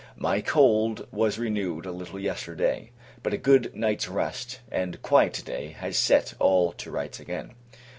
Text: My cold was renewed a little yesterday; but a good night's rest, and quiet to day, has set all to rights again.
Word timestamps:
My 0.17 0.41
cold 0.41 1.05
was 1.11 1.37
renewed 1.37 1.85
a 1.85 1.91
little 1.91 2.19
yesterday; 2.19 2.89
but 3.21 3.35
a 3.35 3.37
good 3.37 3.75
night's 3.75 4.07
rest, 4.09 4.59
and 4.71 4.99
quiet 5.03 5.33
to 5.33 5.43
day, 5.43 5.75
has 5.77 5.95
set 5.95 6.33
all 6.39 6.71
to 6.71 6.89
rights 6.89 7.19
again. 7.19 7.53